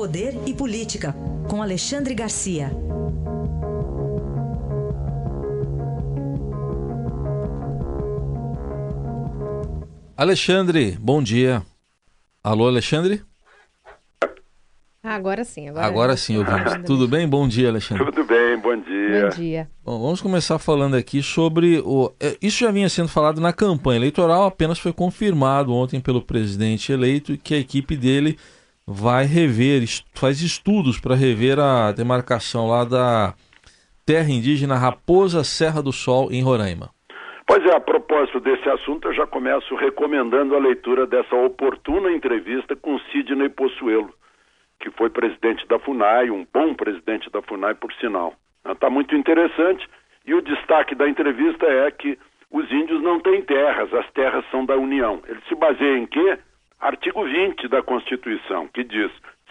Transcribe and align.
Poder 0.00 0.34
e 0.46 0.54
Política, 0.54 1.14
com 1.46 1.60
Alexandre 1.60 2.14
Garcia. 2.14 2.70
Alexandre, 10.16 10.96
bom 10.98 11.22
dia. 11.22 11.62
Alô, 12.42 12.66
Alexandre? 12.66 13.22
Agora 15.02 15.44
sim. 15.44 15.68
Agora, 15.68 15.86
agora 15.86 16.16
sim, 16.16 16.38
ouvimos. 16.38 16.72
Tudo 16.86 17.06
bem? 17.06 17.28
Bom 17.28 17.46
dia, 17.46 17.68
Alexandre. 17.68 18.06
Tudo 18.06 18.24
bem, 18.24 18.58
bom 18.58 18.80
dia. 18.80 19.24
Bom 19.24 19.36
dia. 19.36 19.70
Bom, 19.84 20.00
vamos 20.00 20.22
começar 20.22 20.58
falando 20.58 20.94
aqui 20.94 21.22
sobre 21.22 21.78
o. 21.84 22.10
É, 22.18 22.38
isso 22.40 22.60
já 22.60 22.70
vinha 22.70 22.88
sendo 22.88 23.08
falado 23.08 23.38
na 23.38 23.52
campanha 23.52 23.98
eleitoral, 23.98 24.46
apenas 24.46 24.78
foi 24.78 24.94
confirmado 24.94 25.74
ontem 25.74 26.00
pelo 26.00 26.22
presidente 26.22 26.90
eleito 26.90 27.36
que 27.36 27.52
a 27.52 27.58
equipe 27.58 27.98
dele 27.98 28.38
vai 28.86 29.24
rever, 29.24 29.82
faz 30.14 30.40
estudos 30.40 31.00
para 31.00 31.14
rever 31.14 31.58
a 31.58 31.92
demarcação 31.92 32.68
lá 32.68 32.84
da 32.84 33.34
terra 34.04 34.30
indígena 34.30 34.76
Raposa 34.76 35.44
Serra 35.44 35.82
do 35.82 35.92
Sol, 35.92 36.32
em 36.32 36.42
Roraima. 36.42 36.90
Pois 37.46 37.64
é, 37.64 37.74
a 37.74 37.80
propósito 37.80 38.40
desse 38.40 38.68
assunto, 38.68 39.08
eu 39.08 39.14
já 39.14 39.26
começo 39.26 39.74
recomendando 39.74 40.54
a 40.54 40.58
leitura 40.58 41.06
dessa 41.06 41.34
oportuna 41.34 42.12
entrevista 42.12 42.76
com 42.76 42.98
Sidney 43.10 43.48
Possuelo 43.48 44.14
que 44.80 44.90
foi 44.90 45.10
presidente 45.10 45.66
da 45.68 45.78
FUNAI, 45.78 46.30
um 46.30 46.46
bom 46.52 46.74
presidente 46.74 47.30
da 47.30 47.42
FUNAI, 47.42 47.74
por 47.74 47.92
sinal. 47.94 48.34
Está 48.66 48.88
muito 48.88 49.14
interessante 49.14 49.86
e 50.26 50.34
o 50.34 50.40
destaque 50.40 50.94
da 50.94 51.08
entrevista 51.08 51.66
é 51.66 51.90
que 51.90 52.18
os 52.50 52.70
índios 52.72 53.02
não 53.02 53.20
têm 53.20 53.42
terras, 53.42 53.92
as 53.94 54.10
terras 54.12 54.44
são 54.50 54.64
da 54.64 54.76
União. 54.76 55.22
Ele 55.28 55.40
se 55.48 55.54
baseia 55.54 55.98
em 55.98 56.06
quê? 56.06 56.38
Artigo 56.80 57.24
20 57.24 57.68
da 57.68 57.82
Constituição, 57.82 58.68
que 58.68 58.82
diz: 58.82 59.10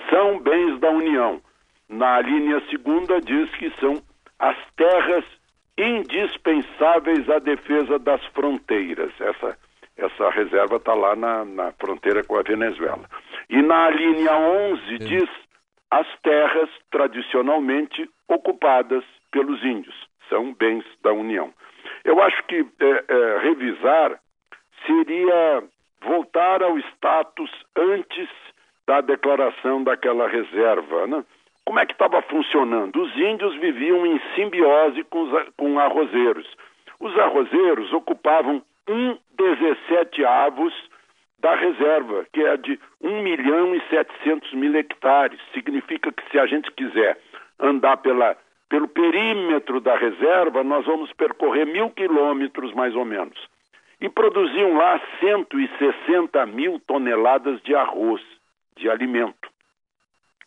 são 0.10 0.40
bens 0.40 0.80
da 0.80 0.90
União. 0.90 1.42
Na 1.88 2.22
linha 2.22 2.62
segunda 2.70 3.20
diz 3.22 3.50
que 3.56 3.72
são 3.80 4.02
as 4.40 4.58
terras 4.76 5.26
indispensáveis 5.78 7.30
à 7.30 7.40
defesa 7.40 7.98
das 8.00 8.24
fronteiras. 8.28 9.12
Essa, 9.20 9.58
essa 9.98 10.30
reserva 10.30 10.76
está 10.76 10.94
lá 10.94 11.16
na, 11.16 11.46
na 11.46 11.72
fronteira 11.74 12.24
com 12.24 12.38
a 12.38 12.42
Venezuela. 12.42 13.06
E 13.50 13.62
na 13.62 13.90
linha 13.90 14.36
11 14.36 14.98
diz 15.00 15.30
as 15.90 16.08
terras 16.22 16.70
tradicionalmente 16.92 18.10
ocupadas 18.28 19.04
pelos 19.32 19.64
índios, 19.64 19.96
são 20.30 20.54
bens 20.54 20.86
da 21.02 21.12
União. 21.12 21.52
Eu 22.04 22.22
acho 22.22 22.44
que 22.44 22.66
é, 22.80 23.04
é, 23.08 23.40
revisar 23.40 24.20
seria 24.86 25.64
voltar 26.02 26.62
ao 26.64 26.78
status 26.80 27.50
antes 27.76 28.30
da 28.88 28.99
declaração 29.10 29.84
daquela 29.84 30.28
reserva. 30.28 31.08
Né? 31.08 31.24
Como 31.66 31.80
é 31.80 31.86
que 31.86 31.94
estava 31.94 32.22
funcionando? 32.24 33.02
Os 33.02 33.16
índios 33.18 33.56
viviam 33.56 34.06
em 34.06 34.20
simbiose 34.36 35.04
com 35.04 35.22
os 35.22 35.50
com 35.58 35.80
arrozeiros. 35.80 36.48
Os 37.00 37.18
arrozeiros 37.18 37.92
ocupavam 37.94 38.62
um 38.88 39.18
17 39.38 40.26
avos 40.26 40.74
da 41.40 41.56
reserva, 41.56 42.26
que 42.34 42.42
é 42.44 42.58
de 42.58 42.80
1 43.02 43.22
milhão 43.22 43.74
e 43.74 43.82
700 43.90 44.54
mil 44.54 44.76
hectares. 44.76 45.40
Significa 45.54 46.12
que 46.12 46.30
se 46.30 46.38
a 46.38 46.46
gente 46.46 46.70
quiser 46.72 47.18
andar 47.60 47.98
pela, 47.98 48.36
pelo 48.68 48.88
perímetro 48.88 49.80
da 49.80 49.96
reserva, 49.96 50.64
nós 50.64 50.86
vamos 50.86 51.12
percorrer 51.14 51.66
mil 51.66 51.90
quilômetros 51.92 52.74
mais 52.74 52.94
ou 52.96 53.06
menos. 53.06 53.38
E 54.02 54.10
produziam 54.10 54.76
lá 54.76 55.00
160 55.20 56.46
mil 56.48 56.80
toneladas 56.88 57.62
de 57.62 57.76
arroz, 57.76 58.22
de 58.80 58.90
alimento, 58.90 59.50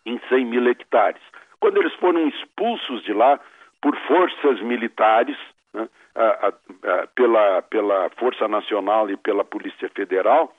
em 0.05 0.19
100 0.29 0.45
mil 0.47 0.69
hectares. 0.69 1.23
Quando 1.61 1.79
eles 1.79 1.95
foram 1.95 2.27
expulsos 2.29 3.03
de 3.05 3.13
lá 3.13 3.39
por 3.81 3.97
forças 4.07 4.61
militares, 4.61 5.37
né, 5.73 5.89
a, 6.15 6.25
a, 6.25 6.49
a, 6.49 7.07
pela, 7.09 7.63
pela 7.63 8.11
Força 8.19 8.49
Nacional 8.49 9.11
e 9.11 9.17
pela 9.17 9.45
Polícia 9.45 9.89
Federal, 9.91 10.55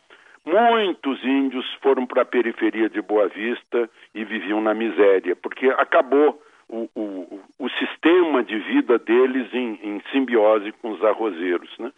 Muitos 0.45 1.23
índios 1.23 1.66
foram 1.81 2.06
para 2.06 2.23
a 2.23 2.25
periferia 2.25 2.89
de 2.89 3.01
Boa 3.01 3.29
Vista 3.29 3.89
e 4.13 4.25
viviam 4.25 4.59
na 4.59 4.73
miséria, 4.73 5.38
porque 5.38 5.67
acabou 5.78 6.41
o, 6.67 6.89
o, 6.94 7.39
o 7.59 7.69
sistema 7.69 8.44
de 8.44 8.57
vida 8.59 9.00
deles 9.00 9.53
em, 9.53 9.79
em, 9.81 10.01
simbiose 10.12 10.73
com 10.73 10.91
os 10.91 11.03
arrozeiros. 11.03 11.69
Né? 11.79 11.94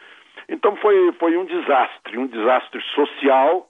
Então 0.47 0.75
foi, 0.75 1.12
foi 1.14 1.35
um 1.38 1.46
desastre, 1.46 2.19
um 2.19 2.28
desastre 2.28 2.80
social, 2.94 3.68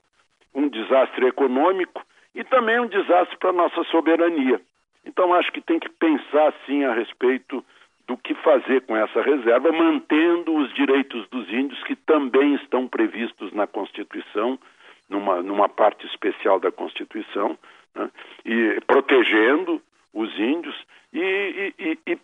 um 0.56 0.70
desastre 0.70 1.28
econômico 1.28 2.02
e 2.34 2.44
também 2.44 2.80
um 2.80 2.88
desastre 2.88 3.38
para 3.38 3.50
a 3.50 3.54
nossa 3.54 3.84
soberania. 3.86 4.60
Então 5.06 5.34
acho 5.34 5.52
que 5.52 5.62
tem 5.62 5.78
que 5.78 5.90
pensar 5.90 6.54
sim 6.66 6.84
a 6.84 6.94
respeito 6.94 7.64
do 8.08 8.18
que 8.18 8.34
fazer 8.36 8.82
com 8.82 8.96
essa 8.96 9.22
reserva, 9.22 9.72
mantendo 9.72 10.56
os 10.56 10.74
direitos 10.74 11.28
dos 11.30 11.48
índios, 11.50 11.82
que 11.84 11.96
também 11.96 12.56
estão 12.56 12.88
previstos 12.88 13.52
na 13.52 13.68
Constituição, 13.68 14.60
numa, 15.10 15.42
numa 15.42 15.68
parte 15.68 16.06
especial 16.08 16.60
da 16.60 16.72
Constituição, 16.72 17.58
né? 17.96 18.10
e 18.46 18.80
protegendo 18.86 19.82
os 20.14 20.32
índios 20.40 20.76
e, 21.12 21.74
e, 21.80 21.98
e, 22.08 22.18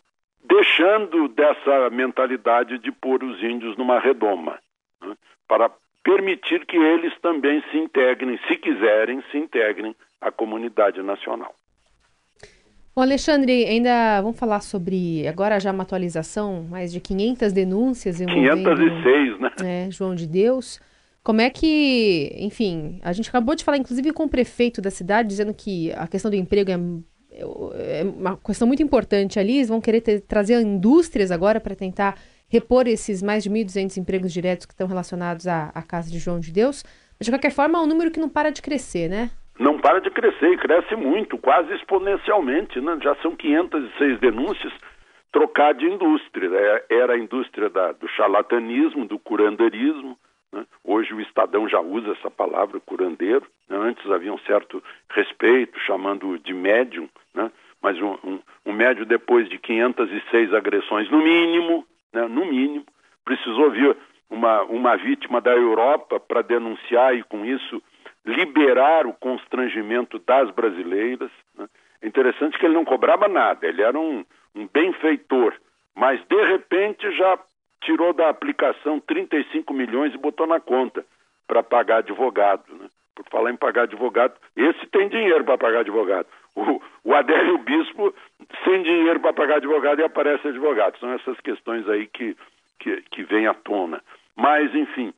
deixando 0.43 1.27
dessa 1.27 1.89
mentalidade 1.89 2.77
de 2.77 2.91
pôr 2.91 3.23
os 3.23 3.41
índios 3.43 3.75
numa 3.77 3.99
redoma, 3.99 4.59
né? 5.01 5.15
para 5.47 5.69
permitir 6.03 6.65
que 6.65 6.77
eles 6.77 7.13
também 7.21 7.63
se 7.71 7.77
integrem, 7.77 8.39
se 8.47 8.57
quiserem, 8.57 9.23
se 9.31 9.37
integrem 9.37 9.95
à 10.19 10.31
comunidade 10.31 11.01
nacional. 11.01 11.53
Bom, 12.93 13.03
Alexandre, 13.03 13.65
ainda 13.65 14.21
vamos 14.21 14.37
falar 14.37 14.59
sobre, 14.59 15.25
agora 15.25 15.59
já 15.59 15.71
uma 15.71 15.83
atualização, 15.83 16.63
mais 16.69 16.91
de 16.91 16.99
500 16.99 17.53
denúncias 17.53 18.19
envolvendo... 18.19 18.75
506, 18.75 19.39
né? 19.39 19.51
É, 19.63 19.91
João 19.91 20.13
de 20.13 20.27
Deus. 20.27 20.79
Como 21.23 21.39
é 21.39 21.49
que, 21.49 22.35
enfim, 22.37 22.99
a 23.01 23.13
gente 23.13 23.29
acabou 23.29 23.55
de 23.55 23.63
falar, 23.63 23.77
inclusive, 23.77 24.11
com 24.11 24.23
o 24.23 24.29
prefeito 24.29 24.81
da 24.81 24.89
cidade, 24.89 25.29
dizendo 25.29 25.53
que 25.53 25.93
a 25.93 26.05
questão 26.07 26.29
do 26.29 26.35
emprego 26.35 26.69
é, 26.69 28.01
é 28.01 28.03
uma 28.03 28.35
questão 28.37 28.67
muito 28.67 28.83
importante 28.83 29.39
ali, 29.39 29.57
eles 29.57 29.69
vão 29.69 29.79
querer 29.79 30.01
ter, 30.01 30.21
trazer 30.21 30.59
indústrias 30.59 31.31
agora 31.31 31.61
para 31.61 31.75
tentar 31.75 32.19
repor 32.51 32.87
esses 32.87 33.23
mais 33.23 33.43
de 33.43 33.49
1.200 33.49 33.97
empregos 33.97 34.33
diretos 34.33 34.65
que 34.65 34.73
estão 34.73 34.87
relacionados 34.87 35.47
à, 35.47 35.71
à 35.73 35.81
Casa 35.81 36.11
de 36.11 36.19
João 36.19 36.39
de 36.39 36.51
Deus. 36.51 36.83
Mas, 37.17 37.25
de 37.25 37.31
qualquer 37.31 37.51
forma, 37.51 37.79
é 37.79 37.81
um 37.81 37.87
número 37.87 38.11
que 38.11 38.19
não 38.19 38.29
para 38.29 38.51
de 38.51 38.61
crescer, 38.61 39.09
né? 39.09 39.31
não 39.61 39.77
para 39.77 40.01
de 40.01 40.09
crescer 40.09 40.51
e 40.53 40.57
cresce 40.57 40.95
muito, 40.95 41.37
quase 41.37 41.71
exponencialmente. 41.73 42.81
Né? 42.81 42.97
Já 43.01 43.15
são 43.17 43.35
506 43.35 44.19
denúncias 44.19 44.73
trocar 45.31 45.73
de 45.73 45.85
indústria. 45.85 46.49
É, 46.51 46.95
era 46.95 47.13
a 47.13 47.17
indústria 47.17 47.69
da, 47.69 47.91
do 47.91 48.07
charlatanismo, 48.09 49.05
do 49.05 49.19
curandeirismo. 49.19 50.17
Né? 50.51 50.65
Hoje 50.83 51.13
o 51.13 51.21
Estadão 51.21 51.69
já 51.69 51.79
usa 51.79 52.11
essa 52.13 52.31
palavra, 52.31 52.79
curandeiro. 52.79 53.45
Né? 53.69 53.77
Antes 53.77 54.09
havia 54.09 54.33
um 54.33 54.39
certo 54.39 54.83
respeito, 55.11 55.79
chamando 55.81 56.39
de 56.39 56.53
médium, 56.53 57.07
né? 57.35 57.51
mas 57.81 58.01
um, 58.01 58.17
um, 58.23 58.39
um 58.65 58.73
médium 58.73 59.05
depois 59.05 59.47
de 59.47 59.59
506 59.59 60.55
agressões, 60.55 61.09
no 61.11 61.19
mínimo, 61.19 61.85
né? 62.13 62.27
no 62.27 62.45
mínimo, 62.45 62.85
precisou 63.23 63.71
vir 63.71 63.95
uma, 64.29 64.63
uma 64.63 64.95
vítima 64.95 65.41
da 65.41 65.51
Europa 65.51 66.19
para 66.19 66.41
denunciar 66.41 67.15
e 67.15 67.23
com 67.23 67.45
isso 67.45 67.81
liberar 68.25 69.05
o 69.05 69.13
constrangimento 69.13 70.19
das 70.19 70.49
brasileiras. 70.51 71.31
Né? 71.57 71.67
É 72.01 72.07
interessante 72.07 72.57
que 72.57 72.65
ele 72.65 72.75
não 72.75 72.85
cobrava 72.85 73.27
nada, 73.27 73.67
ele 73.67 73.81
era 73.81 73.99
um, 73.99 74.25
um 74.55 74.67
benfeitor, 74.67 75.53
mas 75.95 76.21
de 76.27 76.45
repente 76.45 77.11
já 77.17 77.37
tirou 77.81 78.13
da 78.13 78.29
aplicação 78.29 78.99
35 78.99 79.73
milhões 79.73 80.13
e 80.13 80.17
botou 80.17 80.47
na 80.47 80.59
conta 80.59 81.03
para 81.47 81.63
pagar 81.63 81.97
advogado. 81.97 82.63
Né? 82.73 82.87
Por 83.15 83.25
falar 83.29 83.51
em 83.51 83.57
pagar 83.57 83.83
advogado, 83.83 84.33
esse 84.55 84.85
tem 84.87 85.09
dinheiro 85.09 85.43
para 85.43 85.57
pagar 85.57 85.79
advogado. 85.81 86.27
O, 86.55 86.81
o 87.03 87.13
Adélio 87.13 87.57
Bispo 87.59 88.13
sem 88.63 88.83
dinheiro 88.83 89.19
para 89.19 89.33
pagar 89.33 89.57
advogado 89.57 89.99
e 89.99 90.03
aparece 90.03 90.47
advogado. 90.47 90.97
São 90.99 91.11
essas 91.13 91.39
questões 91.41 91.87
aí 91.89 92.07
que, 92.07 92.35
que, 92.79 93.01
que 93.11 93.23
vêm 93.23 93.47
à 93.47 93.53
tona. 93.53 94.01
Mas, 94.35 94.73
enfim, 94.73 95.13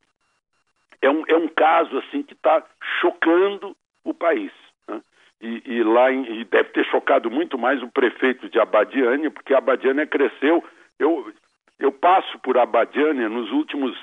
é 1.02 1.10
um, 1.10 1.24
é 1.28 1.36
um 1.36 1.48
caso 1.48 1.98
assim 2.00 2.24
que 2.24 2.34
está 2.34 2.64
chocando 3.02 3.76
o 4.04 4.14
país. 4.14 4.52
Né? 4.88 5.02
E, 5.42 5.62
e, 5.66 5.84
lá 5.84 6.12
em, 6.12 6.40
e 6.40 6.46
deve 6.46 6.70
ter 6.70 6.86
chocado 6.86 7.30
muito 7.30 7.58
mais 7.58 7.82
o 7.84 7.88
prefeito 7.90 8.50
de 8.50 8.60
Abadiânia, 8.60 9.30
porque 9.30 9.54
Abadiânia 9.54 10.08
cresceu. 10.08 10.64
Eu, 10.98 11.32
eu 11.80 11.92
passo 11.92 12.40
por 12.40 12.58
Abadiânia 12.58 13.30
nos 13.30 13.52
últimos 13.52 13.98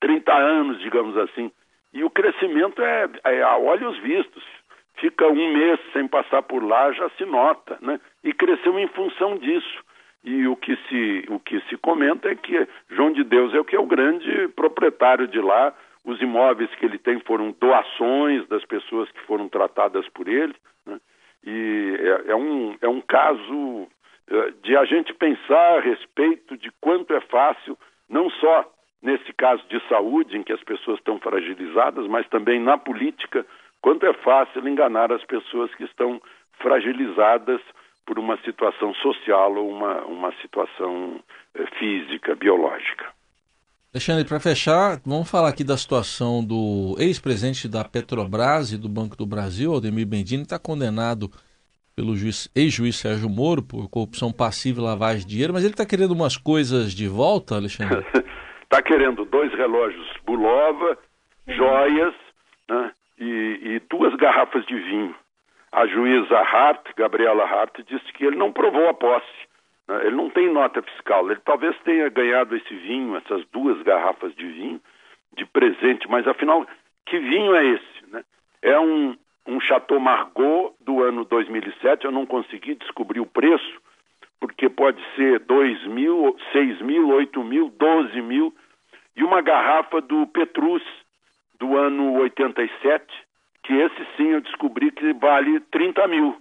30 0.00 0.32
anos, 0.32 0.80
digamos 0.80 1.16
assim, 1.16 1.52
e 1.92 2.04
o 2.04 2.10
crescimento 2.10 2.82
é, 2.82 3.08
é 3.24 3.42
a 3.42 3.56
olhos 3.56 3.98
vistos. 3.98 4.42
Fica 4.96 5.26
um 5.26 5.52
mês 5.52 5.80
sem 5.92 6.06
passar 6.06 6.42
por 6.42 6.62
lá, 6.62 6.92
já 6.92 7.08
se 7.10 7.24
nota, 7.24 7.78
né? 7.80 8.00
E 8.22 8.32
cresceu 8.32 8.78
em 8.78 8.88
função 8.88 9.38
disso. 9.38 9.84
E 10.22 10.46
o 10.46 10.54
que 10.54 10.76
se, 10.88 11.24
o 11.28 11.40
que 11.40 11.60
se 11.62 11.76
comenta 11.78 12.30
é 12.30 12.34
que 12.34 12.68
João 12.90 13.12
de 13.12 13.24
Deus 13.24 13.54
é 13.54 13.60
o 13.60 13.64
que 13.64 13.74
é 13.74 13.80
o 13.80 13.86
grande 13.86 14.48
proprietário 14.48 15.26
de 15.26 15.40
lá, 15.40 15.74
os 16.04 16.20
imóveis 16.20 16.70
que 16.74 16.84
ele 16.84 16.98
tem 16.98 17.18
foram 17.20 17.54
doações 17.58 18.46
das 18.48 18.64
pessoas 18.64 19.10
que 19.10 19.20
foram 19.22 19.48
tratadas 19.48 20.06
por 20.10 20.28
ele. 20.28 20.54
Né? 20.86 21.00
E 21.44 21.96
é, 21.98 22.32
é 22.32 22.36
um, 22.36 22.76
é 22.82 22.88
um 22.88 23.00
caso 23.00 23.88
eh, 24.28 24.52
de 24.62 24.76
a 24.76 24.84
gente 24.84 25.14
pensar 25.14 25.78
a 25.78 25.80
respeito 25.80 26.56
de 26.56 26.70
quanto 26.80 27.14
é 27.14 27.20
fácil, 27.22 27.78
não 28.08 28.28
só 28.30 28.70
nesse 29.02 29.32
caso 29.32 29.66
de 29.68 29.80
saúde, 29.88 30.36
em 30.36 30.42
que 30.42 30.52
as 30.52 30.62
pessoas 30.62 30.98
estão 30.98 31.18
fragilizadas, 31.18 32.06
mas 32.06 32.28
também 32.28 32.60
na 32.60 32.76
política, 32.76 33.46
quanto 33.80 34.04
é 34.04 34.12
fácil 34.12 34.66
enganar 34.68 35.10
as 35.10 35.24
pessoas 35.24 35.74
que 35.74 35.84
estão 35.84 36.20
fragilizadas 36.58 37.60
por 38.10 38.18
uma 38.18 38.36
situação 38.38 38.92
social 38.94 39.54
ou 39.54 39.70
uma, 39.70 40.04
uma 40.04 40.32
situação 40.42 41.20
eh, 41.54 41.64
física, 41.78 42.34
biológica. 42.34 43.06
Alexandre, 43.94 44.24
para 44.24 44.40
fechar, 44.40 45.00
vamos 45.06 45.30
falar 45.30 45.48
aqui 45.48 45.62
da 45.62 45.76
situação 45.76 46.44
do 46.44 46.96
ex-presidente 46.98 47.68
da 47.68 47.84
Petrobras 47.84 48.72
e 48.72 48.76
do 48.76 48.88
Banco 48.88 49.16
do 49.16 49.24
Brasil, 49.24 49.72
Aldemir 49.72 50.08
Bendini, 50.08 50.42
está 50.42 50.58
condenado 50.58 51.30
pelo 51.94 52.14
ex-juiz 52.56 52.96
Sérgio 52.96 53.30
Moro 53.30 53.62
por 53.62 53.88
corrupção 53.88 54.32
passiva 54.32 54.80
e 54.80 54.84
lavagem 54.84 55.20
de 55.20 55.28
dinheiro, 55.28 55.52
mas 55.52 55.62
ele 55.62 55.74
está 55.74 55.86
querendo 55.86 56.10
umas 56.10 56.36
coisas 56.36 56.92
de 56.92 57.06
volta, 57.06 57.54
Alexandre? 57.54 58.04
Está 58.64 58.82
querendo 58.82 59.24
dois 59.24 59.54
relógios 59.54 60.08
Bulova, 60.26 60.98
joias 61.46 62.14
né, 62.68 62.90
e, 63.20 63.60
e, 63.62 63.82
duas 63.88 64.12
garrafas 64.16 64.66
de 64.66 64.74
vinho. 64.74 65.14
A 65.72 65.86
juíza 65.86 66.38
Hart, 66.38 66.88
Gabriela 66.96 67.44
Hart, 67.44 67.80
disse 67.86 68.12
que 68.12 68.24
ele 68.24 68.36
não 68.36 68.52
provou 68.52 68.88
a 68.88 68.94
posse. 68.94 69.26
Né, 69.86 70.06
ele 70.06 70.16
não 70.16 70.30
tem 70.30 70.52
nota 70.52 70.82
fiscal. 70.82 71.30
Ele 71.30 71.40
talvez 71.44 71.76
tenha 71.80 72.08
ganhado 72.08 72.56
esse 72.56 72.74
vinho, 72.74 73.16
essas 73.16 73.44
duas 73.52 73.80
garrafas 73.82 74.34
de 74.34 74.46
vinho, 74.46 74.80
de 75.36 75.44
presente, 75.46 76.08
mas 76.08 76.26
afinal, 76.26 76.66
que 77.06 77.18
vinho 77.18 77.54
é 77.54 77.64
esse? 77.66 78.06
Né? 78.10 78.24
É 78.62 78.78
um, 78.78 79.16
um 79.46 79.60
Chateau 79.60 80.00
Margaux 80.00 80.74
do 80.80 81.02
ano 81.02 81.24
2007, 81.24 82.04
eu 82.04 82.12
não 82.12 82.26
consegui 82.26 82.74
descobrir 82.74 83.20
o 83.20 83.26
preço, 83.26 83.80
porque 84.40 84.68
pode 84.68 85.00
ser 85.14 85.40
2 85.40 85.86
mil, 85.86 86.36
6 86.52 86.80
mil, 86.80 87.08
8 87.08 87.44
mil, 87.44 87.68
12 87.70 88.22
mil, 88.22 88.54
e 89.16 89.22
uma 89.22 89.40
garrafa 89.40 90.00
do 90.00 90.26
Petrus 90.26 90.82
do 91.58 91.76
ano 91.76 92.14
87, 92.20 93.04
que 93.70 93.76
esse 93.76 94.04
sim 94.16 94.30
eu 94.30 94.40
descobri 94.40 94.90
que 94.90 95.12
vale 95.12 95.60
30 95.70 96.08
mil. 96.08 96.36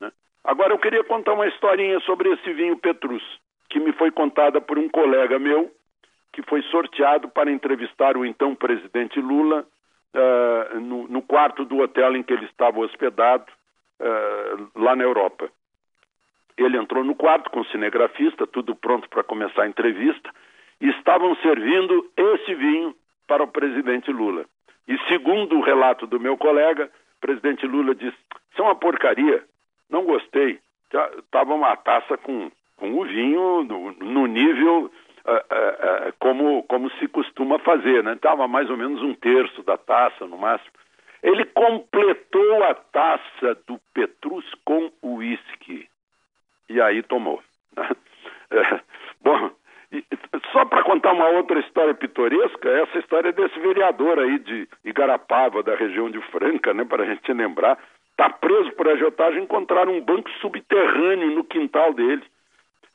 Né? 0.00 0.10
Agora 0.42 0.74
eu 0.74 0.78
queria 0.78 1.04
contar 1.04 1.34
uma 1.34 1.46
historinha 1.46 2.00
sobre 2.00 2.28
esse 2.32 2.52
vinho 2.54 2.76
Petrus, 2.76 3.22
que 3.70 3.78
me 3.78 3.92
foi 3.92 4.10
contada 4.10 4.60
por 4.60 4.76
um 4.76 4.88
colega 4.88 5.38
meu, 5.38 5.70
que 6.32 6.42
foi 6.42 6.62
sorteado 6.62 7.28
para 7.28 7.52
entrevistar 7.52 8.16
o 8.16 8.26
então 8.26 8.52
presidente 8.56 9.20
Lula 9.20 9.64
uh, 10.12 10.80
no, 10.80 11.06
no, 11.06 11.22
quarto 11.22 11.64
do 11.64 11.78
hotel 11.78 12.16
em 12.16 12.24
que 12.24 12.32
ele 12.32 12.46
estava 12.46 12.80
hospedado, 12.80 13.46
uh, 14.00 14.68
lá 14.74 14.96
na 14.96 15.04
Europa. 15.04 15.48
Ele 16.58 16.76
entrou 16.78 17.04
no 17.04 17.14
quarto 17.14 17.48
com 17.48 17.60
o 17.60 17.66
cinegrafista, 17.66 18.44
tudo 18.44 18.74
pronto 18.74 19.08
para 19.08 19.22
começar 19.22 19.62
a 19.62 19.68
entrevista, 19.68 20.30
e 20.80 20.88
estavam 20.88 21.36
servindo 21.36 22.10
esse 22.16 22.54
vinho 22.56 22.92
para 23.28 23.44
o 23.44 23.48
presidente 23.48 24.10
Lula. 24.10 24.46
E 24.88 24.98
segundo 25.08 25.56
o 25.56 25.62
relato 25.62 26.06
do 26.06 26.20
meu 26.20 26.36
colega, 26.36 26.90
o 27.16 27.20
presidente 27.20 27.66
Lula 27.66 27.94
disse: 27.94 28.16
é 28.56 28.62
uma 28.62 28.74
porcaria, 28.74 29.44
não 29.90 30.04
gostei. 30.04 30.58
Estava 31.18 31.54
uma 31.54 31.76
taça 31.76 32.16
com, 32.16 32.50
com 32.76 32.94
o 32.94 33.04
vinho 33.04 33.64
no, 33.64 33.92
no 33.92 34.26
nível 34.26 34.90
uh, 35.26 36.08
uh, 36.08 36.12
como, 36.18 36.62
como 36.64 36.90
se 36.92 37.08
costuma 37.08 37.58
fazer, 37.58 38.02
né? 38.02 38.14
Estava 38.14 38.46
mais 38.46 38.70
ou 38.70 38.76
menos 38.76 39.02
um 39.02 39.14
terço 39.14 39.62
da 39.62 39.76
taça, 39.76 40.26
no 40.26 40.38
máximo. 40.38 40.72
Ele 41.22 41.44
completou 41.46 42.62
a 42.64 42.74
taça 42.74 43.54
do 43.66 43.80
Petrus 43.92 44.44
com 44.64 44.90
uísque. 45.02 45.88
E 46.68 46.80
aí 46.80 47.02
tomou. 47.02 47.42
Né? 47.76 47.88
bom, 49.20 49.50
só 50.52 50.64
para 50.64 50.82
contar 50.84 51.12
uma 51.12 51.28
outra 51.28 51.58
história 51.60 51.94
pitoresca, 51.94 52.68
essa 52.68 52.98
história 52.98 53.32
desse 53.32 53.58
vereador 53.60 54.18
aí 54.18 54.38
de 54.38 54.68
Igarapava, 54.84 55.62
da 55.62 55.74
região 55.74 56.10
de 56.10 56.20
Franca, 56.30 56.74
né, 56.74 56.84
para 56.84 57.04
a 57.04 57.06
gente 57.06 57.32
lembrar, 57.32 57.78
está 58.10 58.30
preso 58.30 58.72
por 58.72 58.88
agiotagem, 58.88 59.42
encontraram 59.42 59.92
um 59.92 60.00
banco 60.00 60.30
subterrâneo 60.40 61.30
no 61.30 61.44
quintal 61.44 61.92
dele. 61.92 62.22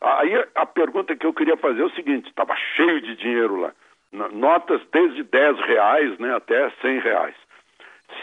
Aí 0.01 0.33
a 0.55 0.65
pergunta 0.65 1.15
que 1.15 1.25
eu 1.25 1.33
queria 1.33 1.55
fazer 1.57 1.81
é 1.81 1.85
o 1.85 1.91
seguinte: 1.91 2.27
estava 2.29 2.55
cheio 2.75 3.01
de 3.01 3.15
dinheiro 3.15 3.55
lá, 3.57 3.71
notas 4.31 4.81
desde 4.91 5.23
10 5.23 5.59
reais 5.59 6.17
né, 6.17 6.35
até 6.35 6.69
100 6.81 6.99
reais. 6.99 7.35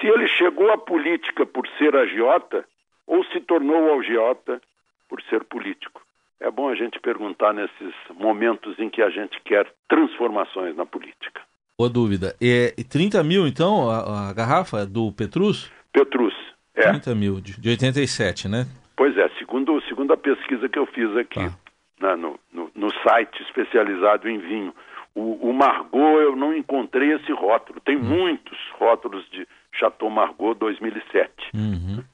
Se 0.01 0.07
ele 0.07 0.27
chegou 0.29 0.71
à 0.71 0.77
política 0.77 1.47
por 1.47 1.67
ser 1.79 1.97
agiota 1.97 2.65
ou 3.07 3.25
se 3.27 3.41
tornou 3.41 3.99
agiota 3.99 4.61
por 5.09 5.23
ser 5.23 5.45
político? 5.45 6.03
É 6.41 6.51
bom 6.51 6.69
a 6.69 6.75
gente 6.75 7.01
perguntar 7.01 7.53
nesses 7.53 7.95
momentos 8.15 8.79
em 8.79 8.89
que 8.89 9.03
a 9.03 9.11
gente 9.11 9.41
quer 9.45 9.67
transformações 9.89 10.77
na 10.77 10.87
política. 10.87 11.41
Boa 11.77 11.91
dúvida. 11.91 12.35
É 12.41 12.73
30 12.89 13.23
mil, 13.25 13.47
então, 13.47 13.91
a, 13.91 14.31
a 14.31 14.33
garrafa 14.33 14.87
do 14.87 15.13
Petrus? 15.13 15.71
Petrus, 15.93 16.35
é. 16.75 16.91
30 16.91 17.15
mil, 17.15 17.41
de, 17.41 17.61
de 17.61 17.69
87, 17.71 18.49
né? 18.49 18.67
Pois 18.97 19.17
é, 19.17 19.29
segundo, 19.39 19.81
segundo 19.83 20.13
a 20.13 20.17
pesquisa 20.17 20.69
que 20.69 20.79
eu 20.79 20.87
fiz 20.87 21.17
aqui. 21.17 21.41
Tá 21.41 21.57
né, 22.01 22.17
no, 22.17 22.39
no, 22.53 22.71
no, 22.75 22.93
site 23.03 23.43
especializado 23.43 24.29
em 24.29 24.39
vinho. 24.39 24.75
O, 25.15 25.49
o, 25.49 25.53
Margot, 25.53 26.21
eu 26.21 26.37
não 26.37 26.57
encontrei 26.57 27.13
esse 27.13 27.33
rótulo. 27.33 27.81
Tem 27.81 27.97
uhum. 27.97 28.05
muitos 28.05 28.59
rótulos 28.79 29.29
de 29.31 29.47
Chateau 29.73 30.11
Margot 30.11 30.55
2007. 30.55 31.33
Uhum. 31.55 32.05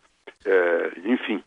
É, 0.46 0.92
enfim, 1.04 1.42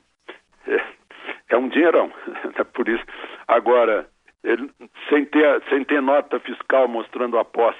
é, 1.50 1.58
um 1.58 1.70
dinheirão. 1.70 2.12
Por 2.74 2.88
isso. 2.88 3.04
Agora, 3.48 4.08
ele, 4.44 4.70
sem, 5.10 5.26
ter, 5.26 5.62
sem 5.70 5.84
ter 5.84 6.02
nota 6.02 6.40
fiscal 6.40 6.88
mostrando 6.88 7.38
a 7.38 7.46
posse 7.46 7.80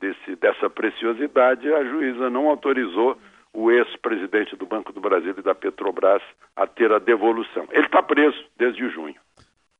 desse, 0.00 0.36
dessa 0.36 0.70
preciosidade, 0.70 1.72
a 1.72 1.84
juíza 1.84 2.30
não 2.30 2.48
autorizou 2.48 3.18
o 3.52 3.70
ex-presidente 3.70 4.54
do 4.56 4.66
Banco 4.66 4.92
do 4.92 5.00
Brasil 5.00 5.34
e 5.36 5.42
da 5.42 5.54
Petrobras 5.54 6.22
a 6.54 6.66
ter 6.66 6.92
a 6.92 6.98
devolução. 6.98 7.66
Ele 7.72 7.86
está 7.86 8.02
preso 8.02 8.38
desde 8.56 8.88
junho. 8.90 9.16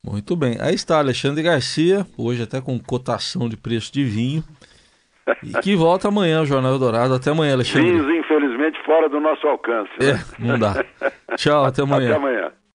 Muito 0.05 0.35
bem. 0.37 0.57
Aí 0.61 0.75
está 0.75 0.99
Alexandre 0.99 1.43
Garcia, 1.43 2.07
hoje 2.17 2.43
até 2.43 2.61
com 2.61 2.79
cotação 2.79 3.49
de 3.49 3.57
preço 3.57 3.93
de 3.93 4.05
vinho. 4.05 4.43
E 5.43 5.53
que 5.61 5.77
volta 5.77 6.09
amanhã 6.09 6.41
o 6.41 6.47
Jornal 6.47 6.79
Dourado. 6.79 7.15
Até 7.15 7.31
amanhã, 7.31 7.53
Alexandre. 7.53 7.91
Vinhos, 7.91 8.09
infelizmente, 8.09 8.83
fora 8.85 9.09
do 9.09 9.21
nosso 9.21 9.47
alcance. 9.47 9.91
Né? 10.01 10.13
É, 10.13 10.43
não 10.43 10.59
dá. 10.59 10.85
Tchau, 11.37 11.65
até 11.65 11.83
amanhã. 11.83 12.09
Até 12.09 12.17
amanhã. 12.17 12.38